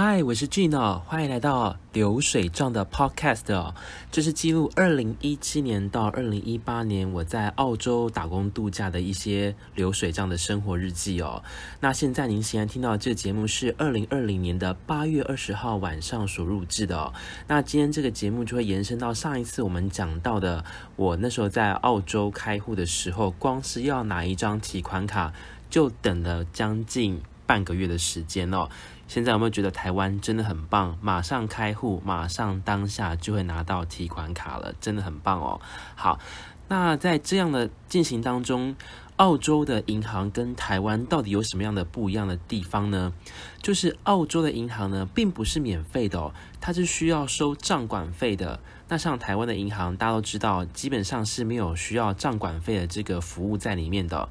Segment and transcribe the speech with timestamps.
[0.00, 3.74] 嗨，我是 Gene，欢迎来到流水账的 Podcast 哦。
[4.12, 11.42] 这是记录二零一七年到二零一八年我在澳洲打工度假的一些流水账的生活日记哦。
[11.80, 17.12] 那现在您现在听到这个节目是二零二零年的八月二十号晚上所录制的哦。
[17.48, 25.32] 那今天这个节目就会延伸到上一次我们讲到的，我那时候在澳洲开户的时候，光是要拿一张提款卡，
[25.68, 28.68] 就等了将近半个月的时间哦。
[29.08, 30.96] 现在有没有觉得台湾真的很棒？
[31.00, 35.60] 马上开户，马上当下就会拿到提款卡了，真的很棒哦。
[35.96, 36.20] 好，
[36.68, 38.76] 那在这样的进行当中，
[39.16, 43.14] 澳洲的银行跟台湾到底有什么样的不一样的地方呢？
[43.62, 48.60] 就是澳洲的银行呢，并不是免费的哦，它是需要收账管费的。
[48.90, 54.28] 那像台湾的银行，大家都知道，基本上是没有需要账管费的这个服务在里面的。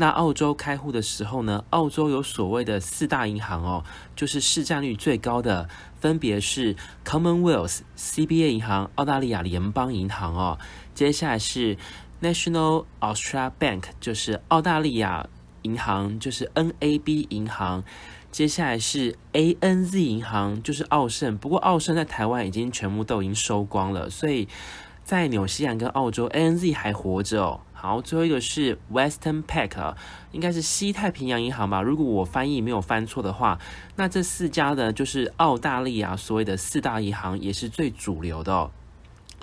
[0.00, 3.84] 那澳洲开户的时候呢，澳洲有所谓的四大银行哦，
[4.16, 5.68] 就是市占率最高的，
[6.00, 10.58] 分别是 Commonwealth、CBA 银行、澳大利亚联邦银行哦。
[10.94, 11.76] 接下来是
[12.22, 15.28] National Australia Bank，就是澳大利亚
[15.62, 17.84] 银行，就是 NAB 银行。
[18.32, 21.36] 接下来是 ANZ 银行，就是澳盛。
[21.36, 24.48] 不过澳盛在台湾已经全部都已经收光了，所以
[25.04, 27.60] 在纽西兰跟澳洲 ANZ 还活着哦。
[27.82, 29.94] 好，最后一个是 Western Pac，
[30.32, 31.80] 应该是西太平洋银行吧？
[31.80, 33.58] 如果我翻译没有翻错的话，
[33.96, 38.70] 那这四家呢，就是澳大利亚所谓的四大银行，也是最主流的。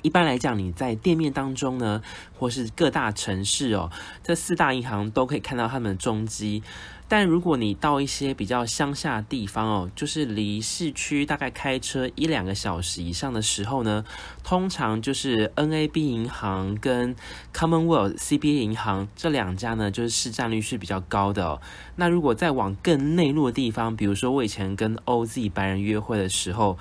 [0.04, 2.04] 一般来讲，你在店面当中呢，
[2.38, 3.90] 或是各大城市哦，
[4.22, 6.62] 这四大银行都可以看到他们的踪迹。
[7.10, 14.04] 但如果你到一些比较乡下地方哦，就是离市区大概开车一两个小时以上的时候呢，
[14.44, 17.16] 通常就是 NAB 银行跟
[17.54, 21.62] Commonwealth CBA 银行这两家呢，就是市占率是比较高的哦。
[21.96, 26.78] 那如果再往更内陆的地方，比如说我以前跟 OZ 白人约会的时候，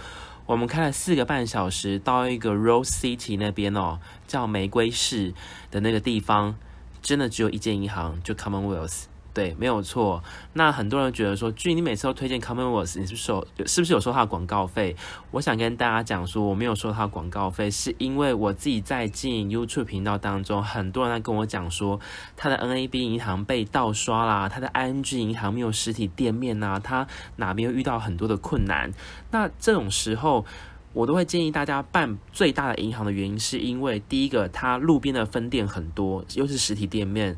[0.47, 5.33] 我们开了四个半小时到一个 Rose City 那边哦，叫玫瑰市
[5.71, 6.57] 的那个地方，
[7.01, 9.05] 真的只有一间银行，就 Commonwealth。
[9.37, 10.25] 对，没有错。
[10.55, 14.97] 那很多人觉得说，据你每次都推荐 Commonwealth，你是不是有是不是有收他的广告费？
[15.31, 22.01] 我想跟大家讲说，我没有收他的广告费，是因为我自己在经营 YouTube 频道当中，很多人在跟我讲说，
[22.35, 28.91] 他的 NAB 银行被盗刷啦，他的 ING 银行没有实体店面呐，他哪边又遇到很多的困难。
[29.33, 30.47] 那这种时候，
[30.95, 37.37] 我都会建议大家办最大的银行的原因，是因为第一个，它路边的分店很多，又是实体店面。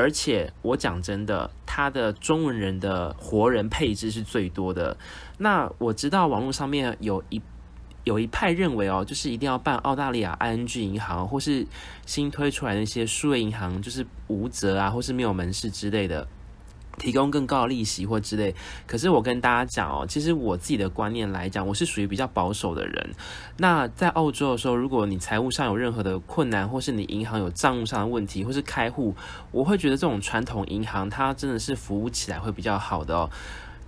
[0.00, 4.96] 而且我讲真的，他的中文人的活人配置是最多的。
[5.38, 7.40] 那我知道网络上面有一
[8.04, 11.66] 有一派认为哦，就是一定要办澳大利亚 ING 银行，或是
[12.06, 16.26] 新推出来那些数位银行，就是无责啊，或是没有门市之类的。
[17.00, 18.54] 提供更高的利息或之类，
[18.86, 23.10] 可是我跟大家讲哦，其实我自己的观念来讲，我是属于比较保守的人。
[23.56, 29.16] 那在澳洲的时候，如果你财务上有任何的困难，或是你银行有账务上的问题，或是开户，
[29.50, 33.30] 我会觉得这种传统银行它真的是服务起来会比较好的哦。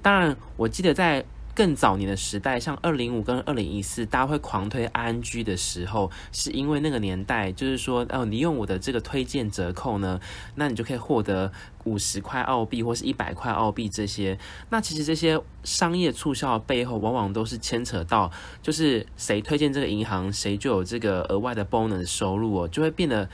[0.00, 1.24] 当然，我记得在。
[1.54, 10.18] 更早年的时代，像二零五跟二零一四，大家会狂推 ING 的时候，是因为那个年代就是说，哦，你用我的这个推荐折扣呢，
[10.54, 11.52] 那你就可以获得
[11.84, 14.38] 五十块澳币或是一百块澳币这些。
[14.70, 18.30] 那其实这些商业促销背后，往往都是牵扯到，
[18.62, 23.28] 就是谁推荐这个银行，谁就有这个额外的 bonus 收入哦，就会变得。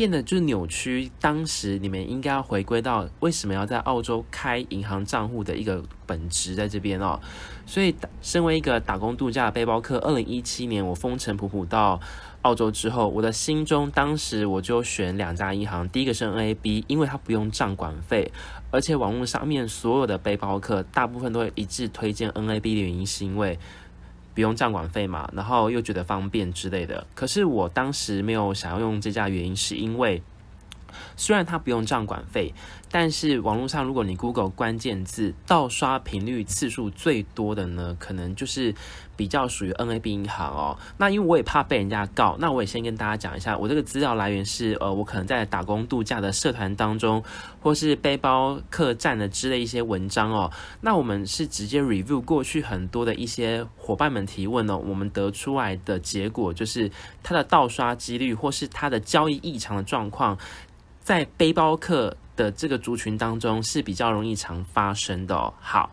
[0.00, 7.20] 变得就是扭曲，当时你们应该要回归到为什么要在澳洲开银行账户的一个本质在这边哦。
[7.66, 12.00] 所以，身为一个打工度假的背包客，二零一七年我风尘仆仆到
[12.40, 18.32] 澳洲之后，我的心中当时我就选两家银行，第一个是 NAB，因为它不用账管费，
[18.70, 23.58] 而且网络上面所有的背包客大部分都会一致推荐 NAB 的原因是因为。
[24.40, 27.06] 不用账管费嘛，然后又觉得方便之类的。
[27.14, 30.22] 可是我当时没有想要用这家原因，是因为
[31.14, 32.54] 虽然它不用账管费。
[32.90, 38.74] 但是网络上，如果你 Google 关键字盗刷频率次数最多的呢，可能就是
[39.20, 40.78] 比较属于 NAB 银行哦。
[40.96, 47.22] 那因为我也怕被人家告，那我也先跟大家讲一下，我这个资料来源是呃，我可能在打工度假的社团当中，
[47.60, 50.50] 或是背包客栈的之类一些文章哦。
[50.80, 56.90] 那我们是直接 review 过去很多的一些伙伴们提问哦，我们得出来的结果就是
[57.22, 60.38] 它的盗刷几率或是它的交易异常的状况，
[61.02, 65.52] 在背包客的这个族群当中是比较容易常发生的哦。
[65.60, 65.90] 好，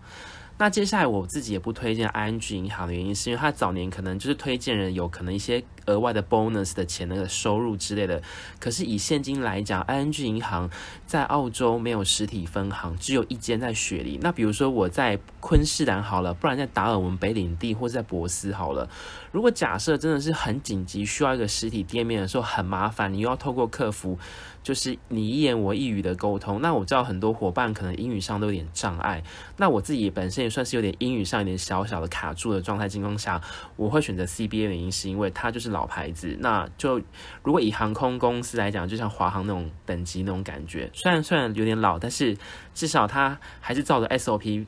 [0.59, 8.21] 那接下来我自己也不推荐 ING 银行的原因，是因为它早年可能就是推荐人有可能一些额外的 bonus 的钱，那个收入之类的。
[8.59, 10.69] 可是以现金来讲，ING 银行
[11.05, 14.19] 在澳洲没有实体分行，只有一间在雪梨。
[14.21, 18.89] 那比如说我在昆士兰好了，不然在达尔文北领地或者在博斯好了。
[19.31, 24.17] 如果假设真的是很紧急，需要一个实体店面的时候，很麻烦，你又要透过客服，
[24.63, 26.61] 就是你一言我一语的沟通。
[26.61, 29.23] 那我知道很多伙伴可能英语上都有点障碍，
[29.57, 33.39] 那我自己本身也算是有点英语上有点小小的卡住的状态情况下，
[33.75, 36.35] 我会选择 CBA 的原因是因为它就是老牌子。
[36.39, 36.99] 那就
[37.43, 42.35] 如果以航空公司来讲，就像华航那种等级那种感觉，虽然虽然有点老，但是
[42.73, 44.65] 至少它还是照着 SOP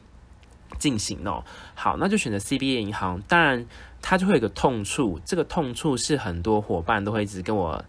[0.77, 1.44] 进行哦。
[1.73, 3.19] 好，那就选择 CBA 银行。
[3.27, 3.65] 当然，
[4.01, 7.83] 它就会有个痛处，这个痛处是很多伙伴都会一直跟我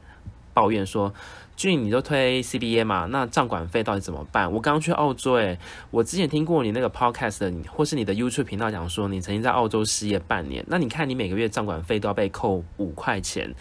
[0.52, 1.12] 抱怨说。
[1.56, 3.04] 俊，你都推 CBA 嘛？
[3.10, 4.50] 那账管费到底怎么办？
[4.50, 5.58] 我刚刚去澳洲，诶，
[5.90, 10.64] 我之前听过你那个 podcast，或是你的 YouTube 频道讲说，你曾经在澳洲失业半年。
[10.68, 13.54] 那你看，你每个月账管费都要被扣五块钱。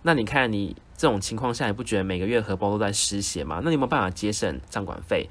[0.00, 3.60] 那你看，你这种情况下，你不觉得每个月荷包都在失血吗？
[3.62, 5.28] 那你有没有办法节省账管费？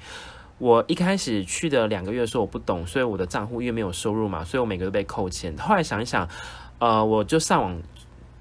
[0.58, 5.56] 我一开始去的两个月说我不懂，所以我的账户因为没有收入嘛，所以我每个月被扣钱。
[5.58, 6.28] 后来想一想，
[6.78, 7.82] 呃，我就上网。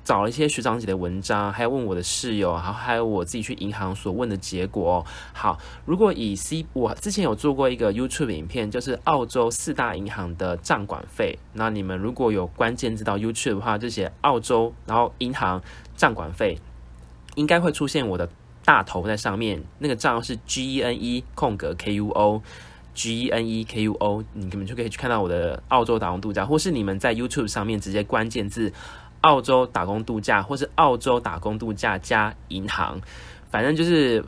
[0.03, 5.05] 找了一些学长姐的文章，还有问我的室友，然后还有我自己去银行所问的结果。
[5.31, 11.37] 好，如果以 C，我之前有做过一个 YouTube 影片，就是澳洲四大银行的账管费。
[11.53, 15.61] 那你们如果有关键字到 YouTube 的话，就写澳洲，然后银行
[15.95, 16.57] 账管费，
[17.35, 18.27] 应该会出现我的
[18.65, 19.63] 大头在上面。
[19.77, 27.47] 那个账是 G E N E 空格 K U O，G E N E K U O，你根本就可以去看到我的澳洲打工度假，或是你们在 YouTube
[27.47, 28.73] 上面直接关键字。
[29.21, 32.99] 澳洲打工度假，或是澳洲打工度假加银行，
[33.49, 34.23] 反正就是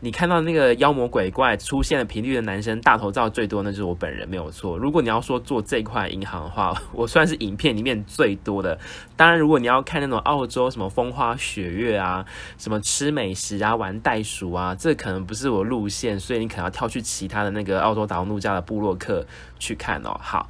[0.00, 4.76] 你看到那个妖魔鬼怪出现的频率的男生，大头照最多，那就是我本人没有错。
[4.76, 8.78] 如果你要说做这块银行的话， 我算是影片里面最多的。
[9.16, 12.26] 当然，如果你要看那种澳洲什么风花雪月啊，
[12.58, 19.24] 什么吃美食啊，玩袋鼠啊，这可能不是我路线，所以你可能要跳去其他的那个澳洲打工度假的部落客
[19.58, 20.20] 去看哦。
[20.20, 20.48] 好。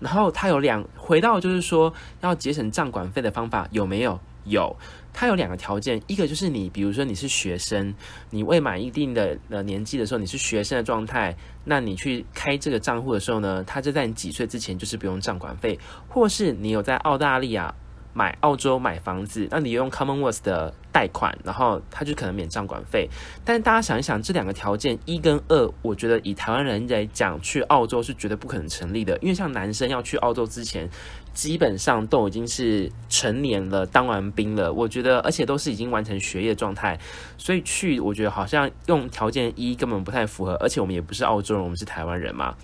[0.00, 4.18] 然后他有两，回到就是说要节省账管费的方法有没有？
[4.44, 4.74] 有，
[5.12, 7.94] 他有两个条件，一个就是你，比如说你是学生，
[8.30, 15.78] 你未满一定的呃年纪的时候，你是学生的状态，那你去开这个账户的时候呢，他就在你几岁之前就是不用账管费，
[16.08, 17.74] 或是你有在澳大利亚。
[18.18, 23.08] 买澳洲买房子，那你用 Commonwealth 的贷款，然后他就可能免账管费。
[23.44, 29.16] 但是大家想一想，这两个条件一跟二，我觉得以台湾人来讲，去澳洲是绝对不可能成立的。
[29.18, 30.90] 因为像男生要去澳洲之前，
[31.32, 34.72] 基本上都已经是成年了，当完兵了。
[34.72, 36.98] 我觉得，而且都是已经完成学业状态，
[37.36, 40.54] 所以去，我觉得好像用条件一根本不太符合。
[40.54, 42.56] 而且我们也不是澳洲人，我们是台湾人嘛。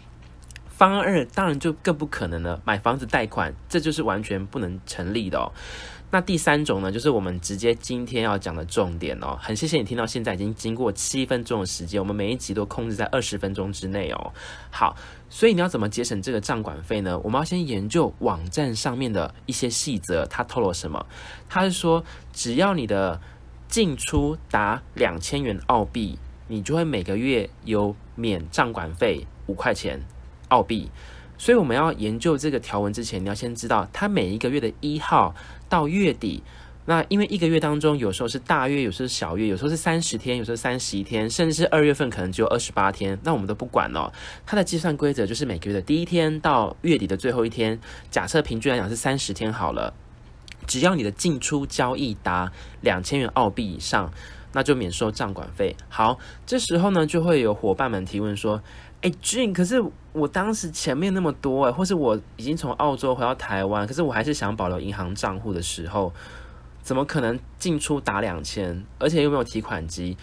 [0.77, 5.53] 方案二当然就更不可能了，买房子贷款，这就是完全不能成立的哦。
[6.11, 9.39] 那第三种呢，就是我们直接今天要讲的重点哦。
[9.41, 14.33] 很谢谢你听到现在已经经过七分钟的时间，我们每一集都控制在二十分钟之内哦。
[14.71, 14.97] 好，
[15.29, 17.19] 所以你要怎么节省这个账管费呢？
[17.21, 21.07] 我们要先研究网站上面的一些细则，它透露什么？
[21.49, 23.21] 它是说，只要你的
[23.69, 26.19] 进出达两千元澳币，
[26.49, 30.01] 你就会每个月有免账管费五块钱。
[30.55, 30.89] 澳币，
[31.37, 35.35] 所以我们要研究这个条文之前，你要先知道它每一个月的一号
[35.69, 36.45] 到月底。
[36.87, 43.19] 那因为一个月当中，有时候是大月，有时候是小月，有时候是三十天，有时候三十一天，甚至是二月份可能只有二十八天。
[43.25, 44.13] 那我们都不管哦。
[44.47, 47.81] 它的计算规则就是每个月的第一天到月底的最后一天，
[48.11, 49.93] 假设平均来讲是三十天好了。
[50.67, 54.13] 只要你的进出交易达两千元澳币以上，
[54.53, 55.75] 那就免收账管费。
[55.89, 58.63] 好，这时候呢，就会有伙伴们提问说。
[59.05, 59.85] 哎俊可是
[60.15, 66.11] 我当时前面那么多哎，或是我已经从澳洲回到台湾，可是我还是想保留银行账户的时候，
[66.81, 70.17] 怎么可能进出打两千，而且又没有提款机？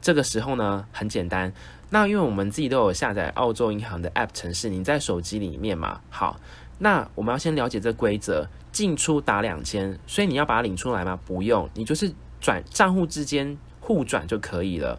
[0.00, 1.52] 这个时候呢，很简单，
[1.90, 6.00] 那因为我们自己都有下载澳洲银行的 App 程式，你在手机里面嘛。
[6.10, 6.40] 好，
[6.78, 11.16] 那我们要先了解这规则，进出打两千，所以你要把它领出来吗？
[11.24, 14.98] 不用，你就是转账户之间互转就可以了。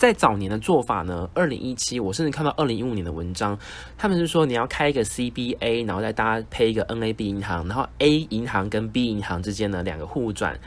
[0.00, 3.58] 在早年的做法呢，二零一七，我甚至看到二零一五年的文章，
[3.98, 10.58] 他们是说你要开一个 CBA，然后再搭配一个 NAB 银行，然后 A 银行跟 B 银行之间呢两个互转，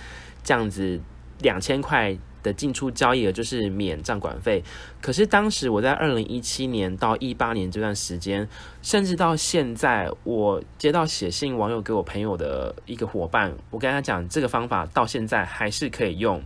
[0.43, 1.01] 这样子
[1.39, 4.63] 两千块的进出交易额就是免账管费。
[5.01, 8.47] 可是当时我在二零一七年到一八年这段时间，
[8.83, 16.39] 甚至到现在，我接到写信网友给我朋友的一个伙伴，我跟他讲这个方法到现在还是可以用，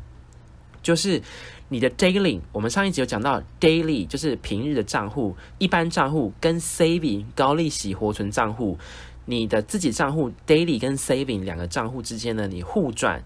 [0.82, 1.22] 就是。
[1.70, 8.78] 你的 daily，我们上一集有讲到 daily，就是平日的账户、一般账户跟 saving 高利息活存账户，
[9.26, 13.22] 你的自己账户 daily 跟 saving 两个账户之间呢，你互转，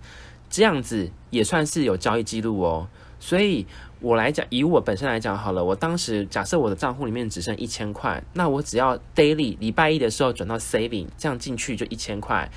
[0.50, 2.88] 这样子也算是有交易记录哦。
[3.20, 3.68] 所以
[4.00, 12.50] 我来讲，以我本身来讲好了，我当时假设我的账户里面只剩一千块，那我只要 daily 礼拜一的时候转到 saving，这样进去就一千块。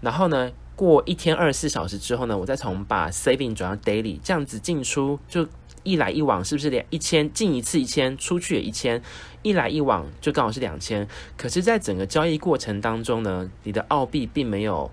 [0.00, 5.46] 然后呢，过一天二十四小时之后呢，我再从把 saving 转到 daily，这样子进出就
[5.82, 9.02] 一来一往，是不是两一千进一次一千，出去也一千，
[9.42, 11.06] 一来一往就刚好是两千。
[11.36, 14.90] 可是，在整个交易过程当中呢，你的澳币并没有。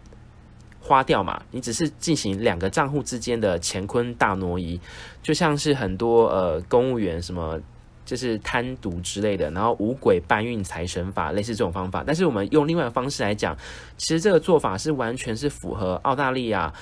[0.79, 4.79] 花掉嘛，你只是进行两个账户之间的乾坤大挪移，
[5.21, 7.59] 就像是很多呃公务员什么
[8.07, 12.03] 就是贪渎之类的，然后五鬼搬运财神法类似这种方法。
[12.07, 13.55] 但是我们用另外的方式来讲，
[13.97, 16.73] 其实这个做法是完全是符合澳大利亚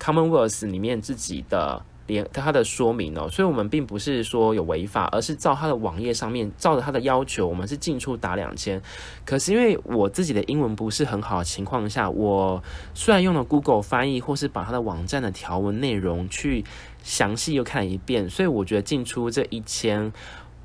[0.00, 1.80] Commonwealth 里面自己的。
[2.08, 8.80] 连他的说明哦，所以我们并不是说有违法，而是照他的网页上面照着他的要求，我们是进出打两千。
[9.26, 12.62] 可是因为我自己的英文不是很好的情况下，我
[12.94, 16.64] 虽然用了 Google 翻译，或是把他的网站的条文内容去
[17.02, 20.10] 详细又看了一遍，所以我觉得进出这一千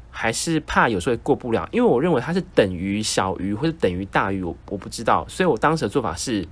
[0.09, 6.47] 还是怕有时候过不了，因为我认为它是等于小于或者等于大于我我不知道，所以我当时的做法是，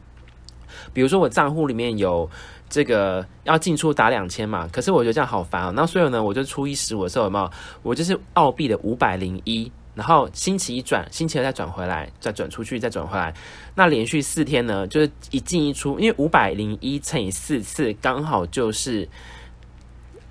[0.93, 2.29] 比如说我账户里面有。
[2.71, 5.71] 这个要进出打两千嘛，可是我觉得这样好烦啊。
[5.75, 7.51] 那所以呢，我就初一十五的时候有没有？
[7.83, 13.31] 我就是澳币的五百零一，然后星期一转，星期二再转回来，再转出去，再转回来。
[13.75, 19.07] 那连续四天呢，就是一进一出，因为五百零一乘以四次，刚好就是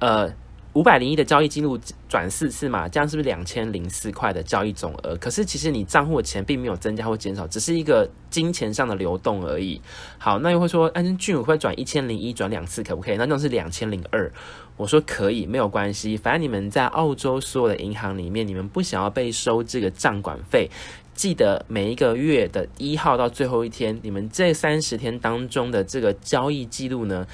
[0.01, 0.33] 呃。
[0.75, 1.77] 五百零一的交易记录
[2.09, 5.17] 转四次嘛，这样是不是两千零四块的交易总额？
[5.17, 9.81] 可是其实你账户的钱并没有增加或减少，只是一个金钱上的流动而已。
[10.19, 13.17] 好，那又会说，安俊武会转一千零一转两次可不可以？
[13.17, 14.31] 那就是两千零二。
[14.77, 20.71] 我说可以，没有关系，反正你们在澳洲所有的银行里面，你们不想要被收这个账管费，
[21.15, 27.27] 记得每一个月的一号到最后一天，你们这三十天当中的这个交易记录呢，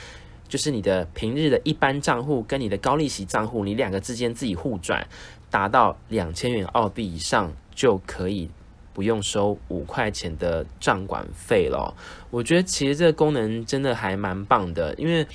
[0.49, 5.07] 就是你的平日的一般账户跟你的高利息账户，你两个之间自己互转，
[5.51, 8.49] 达到两千元澳币以上就可以
[8.93, 11.95] 不用收五块钱的账管费了。
[12.31, 15.27] 我觉得其实这个功能真的还蛮棒的，因为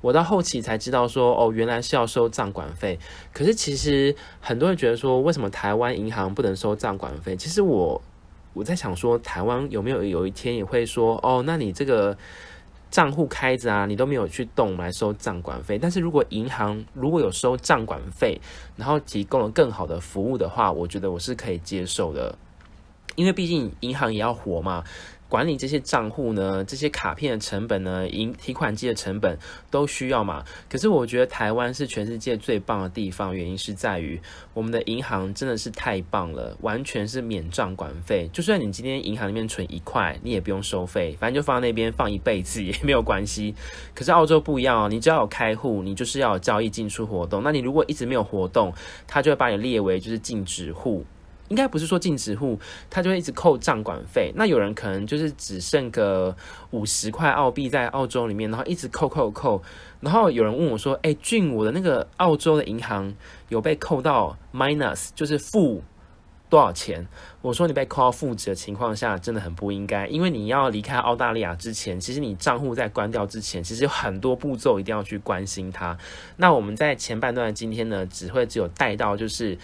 [0.00, 2.98] 我到后期才知道说，哦，原来是要收账管费。
[3.32, 7.36] 可是其实很多人觉得说，为什么台湾银行不能收账管费？
[7.36, 8.00] 其实我
[8.52, 12.16] 我在想说，台湾有没有有一天也会说，哦，那你这个。
[12.90, 15.78] 账户开着啊，你都没有去动来收账管费。
[15.78, 18.40] 但是如果银行如果有收账管费，
[18.76, 22.36] 然后提供了更好的服务的话，我觉得我是可以接受的，
[23.14, 24.84] 因为毕竟银行也要活嘛。
[25.28, 29.36] 管理这些账户呢，这些卡片的成本呢，银提款机的成本
[29.70, 30.44] 都需要嘛。
[30.68, 34.20] 可是我觉得台湾是全世界最棒的地方，原因是在于
[34.54, 38.28] 我们的银行真的是太棒了，完全是免账管费。
[38.32, 43.54] 就算你今天银行里面存一块，你也不用收费，反正就放在那边放一辈子 也没有关系。
[43.94, 47.42] 可是澳洲不一样哦，你只要有开户，你就是要有交易进出活动。
[47.42, 48.72] 那你如果一直没有活动，
[49.08, 51.04] 它就会把你列为就是禁止户。
[51.48, 52.58] 应该不是说禁止户，
[52.90, 54.32] 他就会一直扣账管费。
[54.34, 56.36] 那有人可能就是只剩个
[56.70, 59.62] 五十块澳币在澳洲里面，然后一直扣扣扣。
[60.00, 63.14] 然后有人问我说：“哎、俊，我的那个澳洲的银行
[63.48, 65.82] 有被扣到 minus，就是负
[66.48, 67.06] 多少钱？”
[67.40, 75.96] 我说：“你被扣到负值的情况下，真的很不应该，因为你要离开澳大利亚之前，其实你账户在关掉之前，其实有很多步骤一定要去关心它。
[76.36, 79.56] 那我们在前半段今天呢，只会只有带到就是。”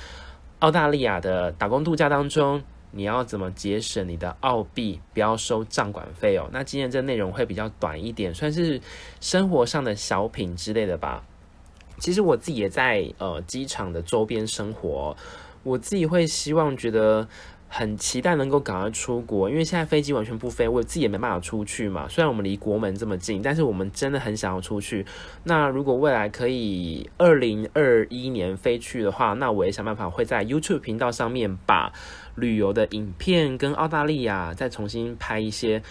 [0.62, 6.48] 澳大利亚的打工度假当中，你要怎么节省你的澳币，不要收账管费哦？
[6.52, 8.80] 那今天这内容会比较短一点，算是
[9.20, 11.24] 生活上的小品之类的吧。
[11.98, 15.16] 其实我自己也在呃机场的周边生活，
[15.64, 17.28] 我自己会希望觉得。
[17.74, 22.06] 很期待能够赶快出国，因为现在飞机完全不飞，我自己也没办法出去嘛。
[22.06, 25.06] 虽然我们离国门这么近，但是我们真的很想要出去。
[25.44, 31.90] 那如果未来可以二零二一年飞去的话，那我也想办法会在 YouTube 频道上面把
[32.34, 35.82] 旅游的影片跟澳大利亚再重新拍一些。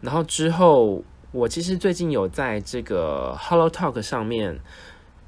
[0.00, 4.58] 然后之后，我其实最近有在这个 Hello Talk 上面，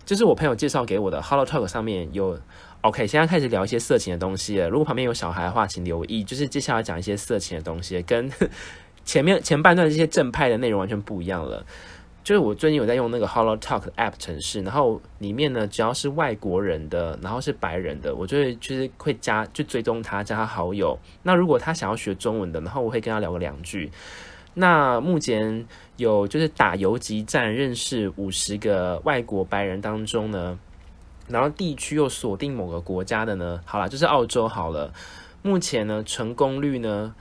[0.05, 2.40] 就是我朋友介绍给我的 Hello Talk 上面有。
[2.83, 4.57] OK，现在开始聊一些色情的东西。
[4.57, 6.25] 如果旁边有小孩的话，请留意。
[6.25, 8.31] 就是接下来讲一些色情的东西，跟
[9.05, 11.63] 前面前半段这些正派的内容完全不一样了。
[12.25, 20.99] 就是我最近有在用那个 Hello Talk App 程式，然后里面呢，只要是外国人的，然后是白人的，我就会就是会加就追踪他，加他好友。
[21.23, 23.91] 那如果他想要学中文的，然后我会跟他聊个两句。
[24.55, 30.59] 那目前有就是打游击战认识五十个外国白人当中呢。
[31.31, 33.61] 然后地区又锁定某个国家的呢？
[33.65, 34.93] 好了，就是澳洲好了。
[35.43, 37.15] 目前呢，成功率呢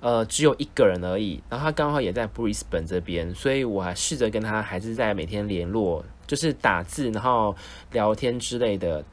[0.00, 1.42] 呃，只有一个人而已。
[1.48, 7.56] 然后他刚好也在 Brisbane 这边，所以我还试着跟他还是在每天联络，就是打字，然后
[7.90, 9.04] 聊天之类的，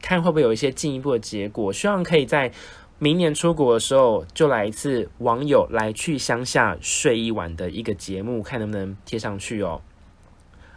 [0.00, 1.72] 看会不会有一些进一步的结果。
[1.72, 2.52] 希望可以在
[2.98, 9.80] 明年出国的时候就来一次网友来去乡下睡一晚的一个节目，看能不能贴上去哦。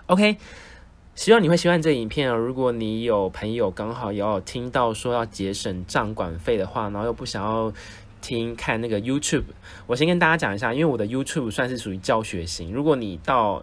[0.07, 0.37] OK。
[1.15, 2.35] 希望你会喜欢这影片哦。
[2.35, 7.71] 如果你有朋友刚好也有听到说要节省账管费的话，然后又不想要
[8.19, 9.43] 听看那个 YouTube，
[9.85, 12.73] 我先跟大家讲一下，因为我的 YouTube 算是属于教学型。
[12.73, 13.61] 如果你到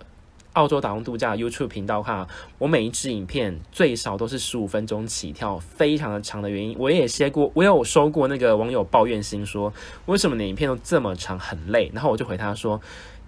[0.52, 2.24] 澳洲打工度假的 YouTube 频道看，
[2.58, 9.72] 我每一支影片最少都是十五分钟起跳，非常的长的原因，我也写过，我有收过那个网友抱怨心说，
[10.06, 11.90] 为什么你影片都这么长，很累？
[11.92, 12.80] 然后我就回他说。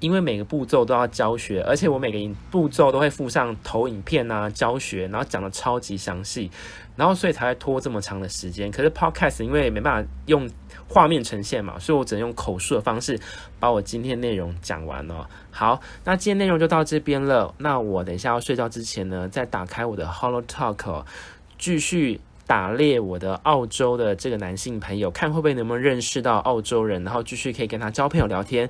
[0.03, 6.51] 因为每个步骤都要教学，而且我每个步骤都会附上投影片啊，教学，然后讲得超级详细，
[6.97, 8.69] 然后所以才会拖这么长的时间。
[8.69, 10.51] 可是 Podcast 因为没办法用
[10.89, 13.19] 画面呈现嘛，所以我只能用口述的方式
[13.61, 15.31] 把我今天内容讲完了。
[15.53, 17.55] 好，那今天内容就到这边了。
[17.59, 21.05] 那我等一下要睡觉之前呢，再打开我的 Hello Talk，
[21.59, 28.69] 继续打猎我的澳洲的这个男性朋友，看会不会能不能认识到澳洲人，然后继续可以跟他交朋友聊天。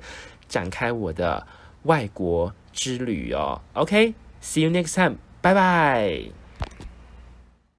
[0.52, 1.46] 展开我的
[1.84, 6.41] 外国之旅哦，OK，See you next time，拜拜。